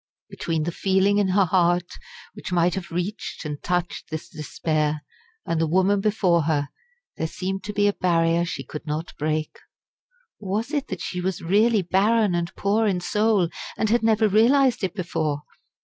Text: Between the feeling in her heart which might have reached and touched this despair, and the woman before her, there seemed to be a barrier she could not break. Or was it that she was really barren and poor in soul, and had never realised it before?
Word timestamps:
Between 0.31 0.63
the 0.63 0.71
feeling 0.71 1.19
in 1.19 1.27
her 1.27 1.45
heart 1.45 1.85
which 2.33 2.51
might 2.51 2.73
have 2.73 2.89
reached 2.89 3.45
and 3.45 3.61
touched 3.61 4.09
this 4.09 4.29
despair, 4.29 5.03
and 5.45 5.61
the 5.61 5.67
woman 5.67 6.01
before 6.01 6.45
her, 6.45 6.69
there 7.17 7.27
seemed 7.27 7.63
to 7.65 7.71
be 7.73 7.87
a 7.87 7.93
barrier 7.93 8.43
she 8.43 8.63
could 8.63 8.87
not 8.87 9.15
break. 9.19 9.59
Or 10.39 10.53
was 10.53 10.71
it 10.71 10.87
that 10.87 11.01
she 11.01 11.21
was 11.21 11.43
really 11.43 11.83
barren 11.83 12.33
and 12.33 12.51
poor 12.55 12.87
in 12.87 12.99
soul, 12.99 13.49
and 13.77 13.91
had 13.91 14.01
never 14.01 14.27
realised 14.27 14.83
it 14.83 14.95
before? 14.95 15.43